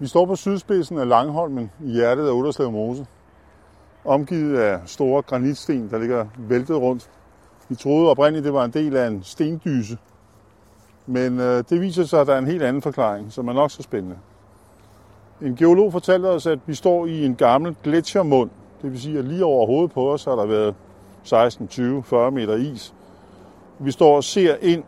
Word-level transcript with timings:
Vi 0.00 0.06
står 0.06 0.26
på 0.26 0.36
sydspidsen 0.36 0.98
af 0.98 1.08
Langholmen 1.08 1.70
i 1.84 1.90
hjertet 1.90 2.26
af 2.26 2.30
Udderslev 2.30 2.72
Mose. 2.72 3.06
Omgivet 4.04 4.58
af 4.58 4.80
store 4.86 5.22
granitsten, 5.22 5.90
der 5.90 5.98
ligger 5.98 6.26
væltet 6.38 6.76
rundt. 6.76 7.10
Vi 7.68 7.74
troede 7.74 8.10
oprindeligt, 8.10 8.44
det 8.44 8.52
var 8.52 8.64
en 8.64 8.70
del 8.70 8.96
af 8.96 9.06
en 9.06 9.22
stendyse. 9.22 9.98
Men 11.06 11.40
øh, 11.40 11.64
det 11.70 11.80
viser 11.80 12.04
sig, 12.04 12.20
at 12.20 12.26
der 12.26 12.34
er 12.34 12.38
en 12.38 12.46
helt 12.46 12.62
anden 12.62 12.82
forklaring, 12.82 13.32
som 13.32 13.48
er 13.48 13.52
nok 13.52 13.70
så 13.70 13.82
spændende. 13.82 14.16
En 15.42 15.56
geolog 15.56 15.92
fortalte 15.92 16.26
os, 16.26 16.46
at 16.46 16.58
vi 16.66 16.74
står 16.74 17.06
i 17.06 17.24
en 17.24 17.34
gammel 17.34 17.76
gletsjermund. 17.82 18.50
Det 18.82 18.90
vil 18.90 19.00
sige, 19.00 19.18
at 19.18 19.24
lige 19.24 19.44
over 19.44 19.66
hovedet 19.66 19.92
på 19.92 20.12
os 20.12 20.24
har 20.24 20.36
der 20.36 20.46
været 20.46 20.74
16, 21.22 21.68
20, 21.68 22.02
40 22.02 22.30
meter 22.30 22.54
is. 22.54 22.94
Vi 23.78 23.90
står 23.90 24.16
og 24.16 24.24
ser 24.24 24.56
ind 24.60 24.82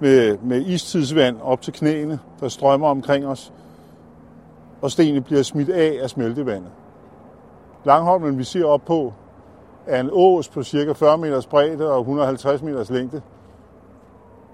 med, 0.00 0.38
med 0.38 0.66
istidsvand 0.66 1.36
op 1.42 1.62
til 1.62 1.72
knæene, 1.72 2.18
der 2.40 2.48
strømmer 2.48 2.88
omkring 2.88 3.26
os, 3.26 3.52
og 4.82 4.90
stenene 4.90 5.20
bliver 5.20 5.42
smidt 5.42 5.68
af 5.68 5.98
af 6.02 6.10
smeltevandet. 6.10 6.70
Langholmen, 7.84 8.38
vi 8.38 8.44
ser 8.44 8.64
op 8.64 8.82
på, 8.86 9.12
er 9.86 10.00
en 10.00 10.10
ås 10.12 10.48
på 10.48 10.62
cirka 10.62 10.92
40 10.92 11.18
meters 11.18 11.46
bredde 11.46 11.92
og 11.92 12.00
150 12.00 12.62
meters 12.62 12.90
længde, 12.90 13.22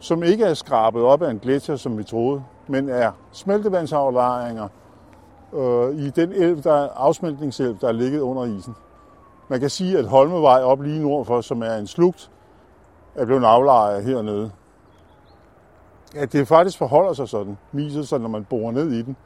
som 0.01 0.23
ikke 0.23 0.45
er 0.45 0.55
skrabet 0.55 1.03
op 1.03 1.23
af 1.23 1.31
en 1.31 1.39
gletsjer, 1.39 1.77
som 1.77 1.99
vi 1.99 2.05
troede, 2.05 2.43
men 2.67 2.89
er 2.89 3.13
smeltevandsaflejringer 3.33 4.69
øh, 5.55 5.97
i 5.97 6.11
den 6.11 6.33
elv, 6.33 6.63
der 6.63 6.73
er 6.73 6.89
afsmeltningselv, 6.97 7.77
der 7.81 7.89
er 7.89 7.93
ligget 7.93 8.21
under 8.21 8.45
isen. 8.45 8.75
Man 9.49 9.61
kan 9.61 9.71
sige, 9.71 9.99
at 9.99 10.05
Holmevej 10.05 10.63
op 10.63 10.81
lige 10.81 11.03
nord 11.03 11.27
for, 11.27 11.41
som 11.41 11.63
er 11.63 11.75
en 11.75 11.87
slugt, 11.87 12.31
er 13.15 13.25
blevet 13.25 13.45
aflejret 13.45 14.05
hernede. 14.05 14.51
At 16.17 16.33
det 16.33 16.49
faktisk 16.49 16.79
forholder 16.79 17.13
sig 17.13 17.29
sådan, 17.29 17.59
viser 17.73 18.03
sig, 18.03 18.21
når 18.21 18.29
man 18.29 18.45
borer 18.45 18.73
ned 18.73 18.93
i 18.93 19.03
den, 19.03 19.17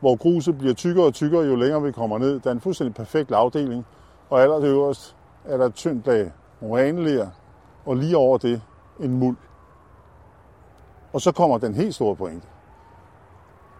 hvor 0.00 0.16
gruset 0.16 0.58
bliver 0.58 0.74
tykkere 0.74 1.06
og 1.06 1.14
tykkere, 1.14 1.42
jo 1.42 1.56
længere 1.56 1.82
vi 1.82 1.92
kommer 1.92 2.18
ned. 2.18 2.40
Der 2.40 2.50
er 2.50 2.54
en 2.54 2.60
fuldstændig 2.60 2.94
perfekt 2.94 3.30
lavdeling, 3.30 3.86
og 4.30 4.42
allerøverst 4.42 5.16
er 5.44 5.56
der 5.56 5.66
et 5.66 5.74
tyndt 5.74 6.06
lag 6.06 6.32
moræneler, 6.60 7.28
og 7.86 7.96
lige 7.96 8.16
over 8.16 8.38
det 8.38 8.62
en 9.00 9.18
muld. 9.18 9.36
Og 11.12 11.20
så 11.20 11.32
kommer 11.32 11.58
den 11.58 11.74
helt 11.74 11.94
store 11.94 12.16
pointe. 12.16 12.46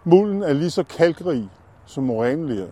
Mulden 0.03 0.43
er 0.43 0.53
lige 0.53 0.71
så 0.71 0.83
kalkrig 0.83 1.49
som 1.85 2.03
morænelier. 2.03 2.67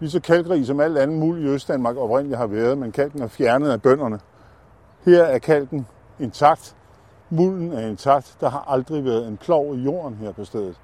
Lige 0.00 0.10
så 0.10 0.20
kalkrig 0.20 0.66
som 0.66 0.80
alt 0.80 0.98
andet 0.98 1.18
muld 1.18 1.40
i 1.40 1.46
Østdanmark 1.46 1.96
oprindeligt 1.96 2.38
har 2.38 2.46
været, 2.46 2.78
men 2.78 2.92
kalken 2.92 3.22
er 3.22 3.28
fjernet 3.28 3.70
af 3.70 3.82
bønderne. 3.82 4.20
Her 5.04 5.22
er 5.22 5.38
kalken 5.38 5.86
intakt. 6.18 6.76
Mulden 7.30 7.72
er 7.72 7.86
intakt. 7.88 8.36
Der 8.40 8.48
har 8.48 8.64
aldrig 8.68 9.04
været 9.04 9.28
en 9.28 9.36
plov 9.36 9.74
i 9.74 9.78
jorden 9.78 10.14
her 10.14 10.32
på 10.32 10.44
stedet. 10.44 10.80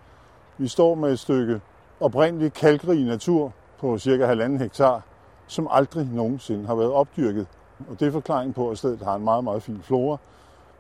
Vi 0.59 0.69
står 0.69 0.95
med 0.95 1.13
et 1.13 1.19
stykke 1.19 1.61
oprindelig 2.01 2.53
kalkrig 2.53 3.05
natur 3.05 3.53
på 3.79 3.99
cirka 3.99 4.35
1,5 4.35 4.59
hektar, 4.59 5.03
som 5.47 5.69
aldrig 5.71 6.09
nogensinde 6.13 6.67
har 6.67 6.75
været 6.75 6.93
opdyrket. 6.93 7.47
Og 7.91 8.01
det 8.01 8.09
er 8.09 8.13
forklaringen 8.13 8.55
på, 8.55 8.71
at 8.71 8.79
stedet 8.79 9.03
har 9.03 9.15
en 9.15 9.25
meget, 9.25 9.45
meget 9.45 9.63
fin 9.63 9.81
flora 9.83 10.17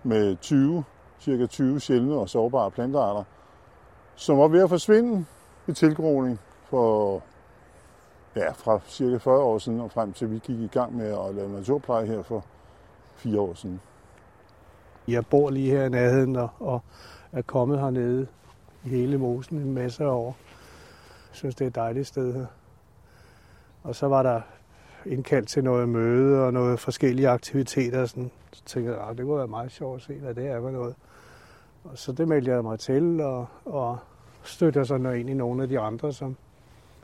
med 0.02 0.36
20, 0.36 0.84
cirka 1.20 1.46
20 1.46 1.80
sjældne 1.80 2.14
og 2.14 2.28
sårbare 2.28 2.70
plantearter, 2.70 3.24
som 4.16 4.38
var 4.38 4.48
ved 4.48 4.62
at 4.62 4.68
forsvinde 4.68 5.24
ved 5.66 5.74
tilgroning 5.74 6.40
for 6.64 7.22
ja, 8.36 8.50
fra 8.50 8.80
cirka 8.86 9.16
40 9.16 9.38
år 9.38 9.58
siden 9.58 9.80
og 9.80 9.90
frem 9.90 10.12
til 10.12 10.30
vi 10.30 10.38
gik 10.38 10.58
i 10.60 10.66
gang 10.66 10.96
med 10.96 11.06
at 11.06 11.34
lave 11.34 11.52
naturpleje 11.52 12.06
her 12.06 12.22
for 12.22 12.44
fire 13.14 13.40
år 13.40 13.54
siden. 13.54 13.80
Jeg 15.08 15.26
bor 15.26 15.50
lige 15.50 15.70
her 15.70 15.84
i 15.84 15.88
nærheden 15.88 16.36
og, 16.36 16.48
og 16.60 16.82
er 17.32 17.42
kommet 17.42 17.80
hernede 17.80 18.26
i 18.84 18.88
hele 18.88 19.18
mosen 19.18 19.58
en 19.58 19.74
masse 19.74 20.06
år. 20.06 20.36
Jeg 21.30 21.36
synes, 21.36 21.54
det 21.54 21.64
er 21.64 21.68
et 21.68 21.74
dejligt 21.74 22.06
sted 22.06 22.34
her. 22.34 22.46
Og 23.82 23.94
så 23.94 24.08
var 24.08 24.22
der 24.22 24.40
indkaldt 25.06 25.48
til 25.48 25.64
noget 25.64 25.88
møde 25.88 26.44
og 26.44 26.52
noget 26.52 26.80
forskellige 26.80 27.28
aktiviteter. 27.28 28.06
Sådan. 28.06 28.30
Så 28.52 28.62
tænkte 28.64 28.92
jeg, 28.92 29.18
det 29.18 29.26
kunne 29.26 29.38
være 29.38 29.46
meget 29.46 29.72
sjovt 29.72 29.96
at 29.96 30.02
se, 30.02 30.14
hvad 30.14 30.34
det 30.34 30.46
er 30.46 30.60
for 30.60 30.70
noget. 30.70 30.94
Og 31.84 31.98
så 31.98 32.12
det 32.12 32.28
meldte 32.28 32.50
jeg 32.50 32.62
mig 32.62 32.78
til, 32.78 33.20
og, 33.20 33.46
og 33.64 33.98
støtter 34.42 34.84
så 34.84 34.94
ind 34.94 35.30
i 35.30 35.34
nogle 35.34 35.62
af 35.62 35.68
de 35.68 35.80
andre, 35.80 36.12
som 36.12 36.36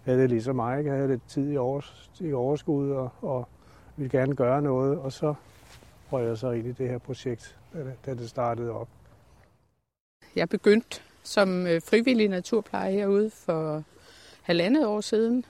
havde 0.04 0.20
det 0.20 0.28
ligesom 0.28 0.56
mig. 0.56 0.84
Jeg 0.84 0.94
havde 0.94 1.08
lidt 1.08 1.28
tid 1.28 1.52
i, 1.52 1.56
overs, 1.56 2.10
i 2.20 2.32
overskud, 2.32 2.90
og, 2.90 3.10
og 3.22 3.48
ville 3.96 4.18
gerne 4.18 4.34
gøre 4.34 4.62
noget. 4.62 4.98
Og 4.98 5.12
så 5.12 5.34
røg 6.12 6.26
jeg 6.26 6.38
så 6.38 6.50
ind 6.50 6.66
i 6.66 6.72
det 6.72 6.88
her 6.88 6.98
projekt, 6.98 7.58
da 7.72 7.78
det, 7.78 7.94
da 8.06 8.14
det 8.14 8.28
startede 8.28 8.72
op. 8.72 8.88
Jeg 10.36 10.48
begyndte 10.48 11.00
som 11.28 11.66
øh, 11.66 11.82
frivillig 11.82 12.28
naturpleje 12.28 12.92
herude 12.92 13.30
for 13.30 13.84
halvandet 14.42 14.86
år 14.86 15.00
siden. 15.00 15.44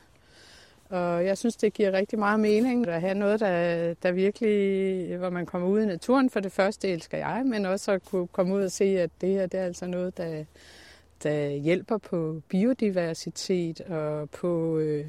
Og 0.90 1.24
jeg 1.24 1.38
synes, 1.38 1.56
det 1.56 1.72
giver 1.72 1.92
rigtig 1.92 2.18
meget 2.18 2.40
mening 2.40 2.88
at 2.88 3.00
have 3.00 3.14
noget, 3.14 3.40
der, 3.40 3.94
der 3.94 4.12
virkelig, 4.12 5.16
hvor 5.16 5.30
man 5.30 5.46
kommer 5.46 5.68
ud 5.68 5.80
i 5.80 5.86
naturen. 5.86 6.30
For 6.30 6.40
det 6.40 6.52
første 6.52 6.88
elsker 6.88 7.18
jeg, 7.18 7.42
men 7.46 7.66
også 7.66 7.92
at 7.92 8.04
kunne 8.04 8.26
komme 8.26 8.54
ud 8.54 8.62
og 8.62 8.72
se, 8.72 8.84
at 8.84 9.10
det 9.20 9.28
her 9.28 9.46
det 9.46 9.60
er 9.60 9.64
altså 9.64 9.86
noget, 9.86 10.16
der, 10.16 10.44
der 11.22 11.48
hjælper 11.48 11.98
på 11.98 12.42
biodiversitet 12.48 13.80
og 13.80 14.30
på 14.30 14.78
øh, 14.78 15.06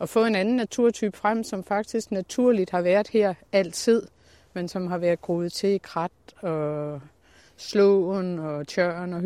at 0.00 0.08
få 0.08 0.24
en 0.24 0.34
anden 0.34 0.56
naturtype 0.56 1.16
frem, 1.16 1.44
som 1.44 1.64
faktisk 1.64 2.10
naturligt 2.10 2.70
har 2.70 2.82
været 2.82 3.08
her 3.08 3.34
altid, 3.52 4.02
men 4.52 4.68
som 4.68 4.86
har 4.86 4.98
været 4.98 5.20
groet 5.20 5.52
til 5.52 5.70
i 5.70 5.78
krat 5.78 6.10
og 6.40 7.00
slåen 7.56 8.38
og 8.38 8.66
tjørn 8.66 9.12
og 9.12 9.20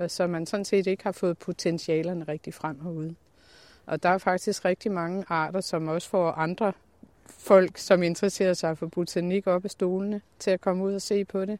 Øh, 0.00 0.10
så 0.10 0.26
man 0.26 0.46
sådan 0.46 0.64
set 0.64 0.86
ikke 0.86 1.04
har 1.04 1.12
fået 1.12 1.38
potentialerne 1.38 2.24
rigtig 2.28 2.54
frem 2.54 2.80
herude. 2.80 3.14
Og 3.86 4.02
der 4.02 4.08
er 4.08 4.18
faktisk 4.18 4.64
rigtig 4.64 4.92
mange 4.92 5.24
arter, 5.28 5.60
som 5.60 5.88
også 5.88 6.08
får 6.08 6.30
andre 6.30 6.72
folk, 7.26 7.78
som 7.78 8.02
interesserer 8.02 8.54
sig 8.54 8.78
for 8.78 8.86
botanik 8.86 9.46
op 9.46 9.64
af 9.64 9.70
stolene, 9.70 10.20
til 10.38 10.50
at 10.50 10.60
komme 10.60 10.84
ud 10.84 10.94
og 10.94 11.02
se 11.02 11.24
på 11.24 11.44
det. 11.44 11.58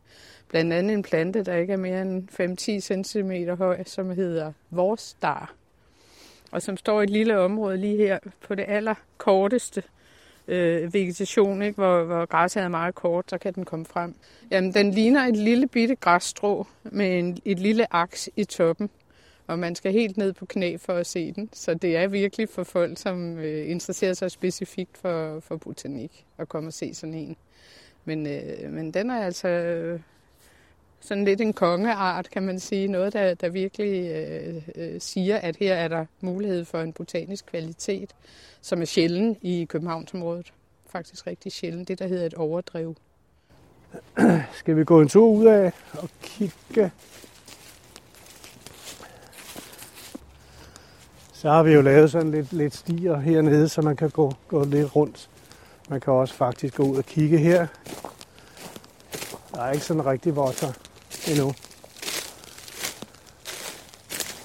Blandt 0.49 0.73
andet 0.73 0.95
en 0.95 1.03
plante, 1.03 1.45
der 1.45 1.55
ikke 1.55 1.73
er 1.73 1.77
mere 1.77 2.03
end 2.03 2.29
5-10 2.31 3.03
cm 3.03 3.51
høj, 3.59 3.85
som 3.85 4.11
hedder 4.11 4.53
vorstar, 4.71 5.55
og 6.51 6.63
som 6.63 6.77
står 6.77 7.01
i 7.01 7.05
et 7.05 7.11
lille 7.11 7.39
område 7.39 7.77
lige 7.77 7.97
her 7.97 8.19
på 8.41 8.55
det 8.55 8.65
allerkorteste 8.69 9.83
øh, 10.49 10.95
vegetation, 10.95 11.63
ikke? 11.63 11.75
Hvor, 11.75 12.05
hvor 12.05 12.27
græsset 12.27 12.63
er 12.63 12.69
meget 12.69 12.95
kort, 12.95 13.31
så 13.31 13.39
kan 13.39 13.53
den 13.53 13.65
komme 13.65 13.87
frem. 13.87 14.15
Jamen, 14.51 14.75
den 14.75 14.91
ligner 14.91 15.21
et 15.21 15.37
lille 15.37 15.67
bitte 15.67 15.95
græsstrå 15.95 16.67
med 16.83 17.19
en, 17.19 17.39
et 17.45 17.59
lille 17.59 17.95
aks 17.95 18.29
i 18.37 18.45
toppen 18.45 18.91
og 19.47 19.59
man 19.59 19.75
skal 19.75 19.93
helt 19.93 20.17
ned 20.17 20.33
på 20.33 20.47
knæ 20.47 20.77
for 20.77 20.93
at 20.93 21.07
se 21.07 21.33
den. 21.33 21.51
Så 21.53 21.75
det 21.75 21.97
er 21.97 22.07
virkelig 22.07 22.49
for 22.49 22.65
folk, 22.65 22.99
som 22.99 23.39
øh, 23.39 23.71
interesserer 23.71 24.15
sig 24.15 24.31
specifikt 24.31 24.99
for, 24.99 25.41
for 25.41 25.57
botanik, 25.57 26.27
at 26.39 26.49
komme 26.49 26.69
og 26.69 26.73
se 26.73 26.95
sådan 26.95 27.15
en. 27.15 27.37
Men, 28.05 28.27
øh, 28.27 28.73
men 28.73 28.95
den 28.95 29.11
er 29.11 29.25
altså 29.25 29.49
øh, 29.49 30.01
sådan 31.05 31.25
lidt 31.25 31.41
en 31.41 31.53
kongeart, 31.53 32.31
kan 32.31 32.43
man 32.43 32.61
sige. 32.61 32.89
Noget, 32.89 33.13
der, 33.13 33.35
der 33.35 33.49
virkelig 33.49 34.11
øh, 34.11 34.63
øh, 34.75 35.01
siger, 35.01 35.37
at 35.37 35.57
her 35.57 35.75
er 35.75 35.89
der 35.89 36.07
mulighed 36.21 36.65
for 36.65 36.81
en 36.81 36.93
botanisk 36.93 37.47
kvalitet, 37.47 38.11
som 38.61 38.81
er 38.81 38.85
sjælden 38.85 39.37
i 39.43 39.65
Københavnsområdet. 39.65 40.53
Faktisk 40.87 41.27
rigtig 41.27 41.53
sjælden. 41.53 41.85
Det, 41.85 41.99
der 41.99 42.07
hedder 42.07 42.27
et 42.27 42.35
overdrev. 42.35 42.97
Skal 44.61 44.77
vi 44.77 44.85
gå 44.85 45.01
en 45.01 45.09
tur 45.09 45.29
ud 45.29 45.47
af 45.47 45.73
og 45.93 46.09
kigge 46.23 46.91
Så 51.33 51.51
har 51.51 51.63
vi 51.63 51.73
jo 51.73 51.83
lavet 51.83 52.11
sådan 52.11 52.31
lidt, 52.31 52.53
lidt 52.53 52.75
stier 52.75 53.17
hernede, 53.17 53.69
så 53.69 53.83
man 53.83 53.97
kan 53.97 54.11
gå, 54.11 54.33
gå 54.49 54.65
lidt 54.65 54.97
rundt. 54.97 55.31
Man 55.89 56.01
kan 56.01 56.13
også 56.13 56.35
faktisk 56.35 56.75
gå 56.75 56.83
ud 56.83 56.97
og 56.97 57.05
kigge 57.05 57.39
her. 57.39 57.67
Der 59.55 59.63
er 59.63 59.73
ikke 59.73 59.85
sådan 59.85 60.07
rigtig 60.07 60.37
votter 60.37 60.73
endnu. 61.31 61.53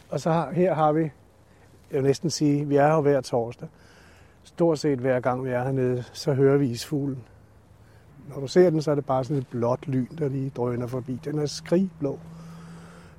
Og 0.09 0.19
så 0.19 0.31
har, 0.31 0.51
her 0.51 0.73
har 0.73 0.91
vi, 0.91 1.01
jeg 1.01 1.11
vil 1.91 2.03
næsten 2.03 2.29
sige, 2.29 2.67
vi 2.67 2.75
er 2.75 2.87
her 2.87 3.01
hver 3.01 3.21
torsdag. 3.21 3.67
Stort 4.43 4.79
set 4.79 4.99
hver 4.99 5.19
gang 5.19 5.45
vi 5.45 5.49
er 5.49 5.63
hernede, 5.63 6.03
så 6.13 6.33
hører 6.33 6.57
vi 6.57 6.67
isfuglen. 6.67 7.23
Når 8.29 8.39
du 8.39 8.47
ser 8.47 8.69
den, 8.69 8.81
så 8.81 8.91
er 8.91 8.95
det 8.95 9.05
bare 9.05 9.23
sådan 9.23 9.37
et 9.37 9.47
blåt 9.47 9.87
lyn, 9.87 10.17
der 10.17 10.29
lige 10.29 10.49
drøner 10.49 10.87
forbi. 10.87 11.19
Den 11.25 11.39
er 11.39 11.45
skrigblå. 11.45 12.19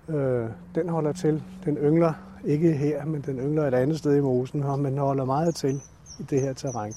Øh, 0.09 0.47
den 0.75 0.89
holder 0.89 1.13
til. 1.13 1.43
Den 1.65 1.77
yngler 1.77 2.13
ikke 2.45 2.73
her, 2.73 3.05
men 3.05 3.21
den 3.21 3.39
yngler 3.39 3.67
et 3.67 3.75
andet 3.75 3.99
sted 3.99 4.17
i 4.17 4.21
mosen, 4.21 4.63
og 4.63 4.79
man 4.79 4.99
holder 4.99 5.25
meget 5.25 5.55
til 5.55 5.81
i 6.21 6.23
det 6.23 6.41
her 6.41 6.53
terræn. 6.53 6.95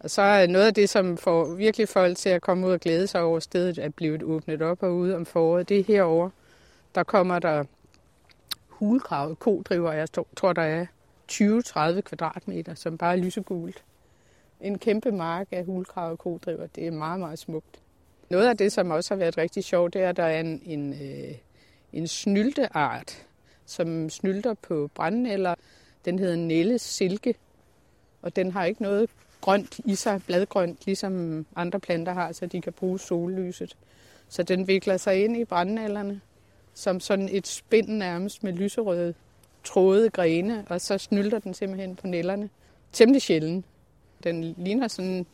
Og 0.00 0.10
så 0.10 0.22
er 0.22 0.46
noget 0.46 0.66
af 0.66 0.74
det, 0.74 0.88
som 0.88 1.16
får 1.16 1.54
virkelig 1.54 1.88
folk 1.88 2.16
til 2.16 2.28
at 2.28 2.42
komme 2.42 2.66
ud 2.66 2.72
og 2.72 2.80
glæde 2.80 3.06
sig 3.06 3.22
over 3.22 3.40
stedet, 3.40 3.78
at 3.78 3.94
blive 3.94 4.24
åbnet 4.24 4.62
op 4.62 4.82
og 4.82 4.94
ude 4.94 5.16
om 5.16 5.26
foråret, 5.26 5.68
det 5.68 5.80
er 5.80 5.84
herover. 5.84 6.30
Der 6.94 7.02
kommer 7.02 7.38
der 7.38 7.64
hulkravet 8.68 9.38
kodriver, 9.38 9.92
jeg 9.92 10.08
tror, 10.36 10.52
der 10.52 10.62
er 10.62 10.86
20-30 11.32 12.00
kvadratmeter, 12.00 12.74
som 12.74 12.98
bare 12.98 13.12
er 13.12 13.16
lysegult. 13.16 13.84
En 14.60 14.78
kæmpe 14.78 15.12
mark 15.12 15.48
af 15.50 15.64
hulkravet 15.64 16.18
kodriver, 16.18 16.66
det 16.66 16.86
er 16.86 16.90
meget, 16.90 17.20
meget 17.20 17.38
smukt. 17.38 17.80
Noget 18.30 18.48
af 18.48 18.56
det, 18.56 18.72
som 18.72 18.90
også 18.90 19.14
har 19.14 19.18
været 19.18 19.38
rigtig 19.38 19.64
sjovt, 19.64 19.94
det 19.94 20.02
er, 20.02 20.08
at 20.08 20.16
der 20.16 20.24
er 20.24 20.40
en, 20.40 20.62
en, 20.64 20.92
øh, 20.92 21.34
en 21.92 22.08
snylteart, 22.08 23.26
som 23.66 24.10
snylter 24.10 24.54
på 24.54 24.90
brændnælder. 24.94 25.54
Den 26.04 26.18
hedder 26.18 26.36
Nelles 26.36 26.82
silke, 26.82 27.34
og 28.22 28.36
den 28.36 28.52
har 28.52 28.64
ikke 28.64 28.82
noget 28.82 29.10
grønt 29.40 29.80
i 29.84 29.94
sig, 29.94 30.22
bladgrønt, 30.26 30.86
ligesom 30.86 31.46
andre 31.56 31.80
planter 31.80 32.12
har, 32.12 32.32
så 32.32 32.46
de 32.46 32.60
kan 32.60 32.72
bruge 32.72 32.98
sollyset. 32.98 33.76
Så 34.28 34.42
den 34.42 34.66
vikler 34.66 34.96
sig 34.96 35.24
ind 35.24 35.36
i 35.36 35.44
brændnælderne, 35.44 36.20
som 36.74 37.00
sådan 37.00 37.28
et 37.32 37.46
spind 37.46 37.88
nærmest 37.88 38.44
med 38.44 38.52
lyserøde 38.52 39.14
tråde 39.64 40.10
grene, 40.10 40.64
og 40.68 40.80
så 40.80 40.98
snylter 40.98 41.38
den 41.38 41.54
simpelthen 41.54 41.96
på 41.96 42.06
nellerne. 42.06 42.50
Temmelig 42.92 43.22
sjældent. 43.22 43.64
Den 44.24 44.54
ligner 44.58 44.88
sådan 44.88 45.26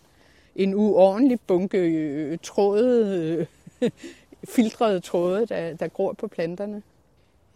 en 0.57 0.75
uordentlig 0.75 1.41
bunke 1.47 2.37
trådede, 2.37 2.37
tråde, 2.37 3.47
øh, 3.83 3.91
filtrede 4.55 5.01
tråde, 5.01 5.47
der, 5.47 5.75
der 5.75 5.89
gror 5.89 6.13
på 6.13 6.27
planterne. 6.27 6.83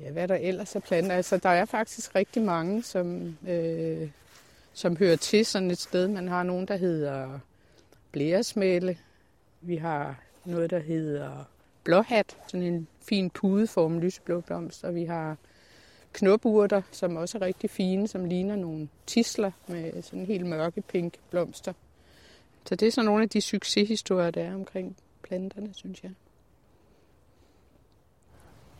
Ja, 0.01 0.11
hvad 0.11 0.29
der 0.29 0.35
ellers 0.35 0.77
er 0.77 0.81
planter? 0.81 1.17
Altså, 1.17 1.37
der 1.37 1.49
er 1.49 1.65
faktisk 1.65 2.15
rigtig 2.15 2.43
mange, 2.43 2.83
som, 2.83 3.37
øh, 3.49 4.09
som 4.81 4.97
hører 4.97 5.17
til 5.17 5.47
sådan 5.47 5.71
et 5.71 5.79
sted. 5.79 6.09
Man 6.09 6.29
har 6.29 6.43
nogen, 6.43 6.69
der 6.69 6.77
hedder 6.77 7.39
blæresmæle. 8.13 8.99
Vi 9.61 9.77
har 9.77 10.21
noget, 10.45 10.71
der 10.71 10.79
hedder 10.79 11.45
blåhat, 11.85 12.37
sådan 12.47 12.67
en 12.67 12.89
fin 13.09 13.31
pudeform 13.31 13.99
lyseblå 13.99 14.41
blomst, 14.41 14.85
og 14.85 14.95
vi 14.95 15.05
har 15.05 15.37
knoburter, 16.13 16.83
som 16.91 17.17
også 17.17 17.39
er 17.39 17.43
rigtig 17.43 17.71
fine, 17.71 18.09
som 18.09 18.25
ligner 18.25 18.57
nogle 18.57 18.89
tisler 19.07 19.51
med 19.67 20.03
sådan 20.03 20.27
helt 20.27 20.47
mørke 20.47 20.81
pink 20.81 21.15
blomster. 21.31 21.73
Så 22.65 22.75
det 22.75 22.89
er 22.89 22.93
sådan 22.93 23.07
nogle 23.07 23.23
af 23.23 23.29
de 23.29 23.41
succeshistorier, 23.41 24.31
der 24.31 24.43
er 24.43 24.55
omkring 24.55 24.97
planterne, 25.23 25.69
synes 25.75 26.03
jeg. 26.03 26.11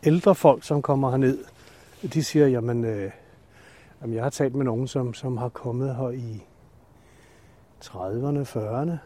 Ældre 0.03 0.35
folk, 0.35 0.63
som 0.63 0.81
kommer 0.81 1.09
herned, 1.09 1.37
de 2.13 2.23
siger, 2.23 2.47
jamen, 2.47 2.85
øh, 2.85 3.11
jamen 4.01 4.15
jeg 4.15 4.23
har 4.23 4.29
talt 4.29 4.55
med 4.55 4.65
nogen, 4.65 4.87
som, 4.87 5.13
som 5.13 5.37
har 5.37 5.49
kommet 5.49 5.95
her 5.95 6.09
i 6.09 6.43
30'erne, 7.83 8.57
40'erne. 8.57 8.97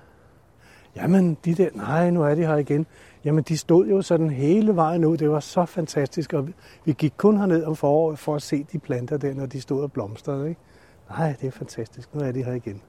Jamen, 0.95 1.37
de 1.45 1.55
der, 1.55 1.69
nej, 1.73 2.09
nu 2.09 2.23
er 2.23 2.35
de 2.35 2.45
her 2.45 2.55
igen. 2.55 2.85
Jamen, 3.25 3.43
de 3.43 3.57
stod 3.57 3.87
jo 3.87 4.01
sådan 4.01 4.29
hele 4.29 4.75
vejen 4.75 5.05
ud. 5.05 5.17
Det 5.17 5.29
var 5.29 5.39
så 5.39 5.65
fantastisk, 5.65 6.33
og 6.33 6.49
vi 6.85 6.93
gik 6.93 7.13
kun 7.17 7.37
herned 7.37 7.63
om 7.63 7.75
foråret 7.75 8.19
for 8.19 8.35
at 8.35 8.41
se 8.41 8.65
de 8.71 8.79
planter 8.79 9.17
der, 9.17 9.33
når 9.33 9.45
de 9.45 9.61
stod 9.61 9.83
og 9.83 9.91
blomstrede. 9.91 10.49
Ikke? 10.49 10.61
Nej, 11.09 11.35
det 11.41 11.47
er 11.47 11.51
fantastisk. 11.51 12.15
Nu 12.15 12.21
er 12.21 12.31
de 12.31 12.43
her 12.43 12.53
igen. 12.53 12.81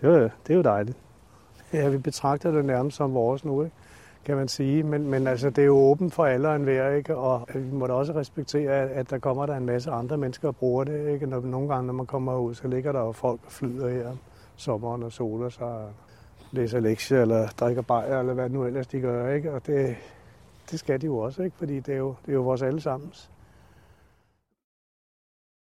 Det, 0.00 0.08
var, 0.08 0.18
det 0.18 0.52
er 0.52 0.54
jo 0.54 0.62
dejligt. 0.62 0.98
Ja, 1.72 1.88
vi 1.88 1.98
betragter 1.98 2.50
det 2.50 2.64
nærmest 2.64 2.96
som 2.96 3.14
vores 3.14 3.44
nu, 3.44 3.62
ikke? 3.62 3.76
Kan 4.24 4.36
man 4.36 4.48
sige. 4.48 4.82
Men, 4.82 5.06
men 5.06 5.26
altså, 5.26 5.50
det 5.50 5.62
er 5.62 5.66
jo 5.66 5.76
åbent 5.76 6.14
for 6.14 6.24
alle 6.24 6.48
og 6.48 6.56
enhver, 6.56 6.90
ikke? 6.90 7.16
og 7.16 7.46
øh, 7.54 7.72
vi 7.72 7.76
må 7.76 7.86
da 7.86 7.92
også 7.92 8.12
respektere, 8.12 8.72
at, 8.72 9.10
der 9.10 9.18
kommer 9.18 9.46
der 9.46 9.56
en 9.56 9.66
masse 9.66 9.90
andre 9.90 10.16
mennesker 10.16 10.48
og 10.48 10.56
bruger 10.56 10.84
det. 10.84 11.08
Ikke? 11.08 11.26
Når, 11.26 11.40
nogle 11.40 11.68
gange, 11.68 11.86
når 11.86 11.94
man 11.94 12.06
kommer 12.06 12.38
ud, 12.38 12.54
så 12.54 12.68
ligger 12.68 12.92
der 12.92 13.00
jo 13.00 13.12
folk 13.12 13.40
og 13.46 13.52
flyder 13.52 13.88
her 13.88 14.08
om 14.08 14.18
sommeren 14.56 15.02
og 15.02 15.12
soler 15.12 15.48
sig, 15.48 15.86
læser 16.52 16.80
lektier 16.80 17.22
eller 17.22 17.48
drikker 17.48 17.82
bajer, 17.82 18.20
eller 18.20 18.34
hvad 18.34 18.48
nu 18.48 18.64
ellers 18.64 18.86
de 18.86 19.00
gør. 19.00 19.32
Ikke? 19.32 19.52
Og 19.52 19.66
det, 19.66 19.96
det 20.70 20.78
skal 20.78 21.00
de 21.00 21.06
jo 21.06 21.18
også, 21.18 21.42
ikke? 21.42 21.56
fordi 21.56 21.80
det 21.80 21.94
er 21.94 21.98
jo, 21.98 22.14
det 22.26 22.32
er 22.32 22.36
jo 22.36 22.42
vores 22.42 22.62
allesammens. 22.62 23.30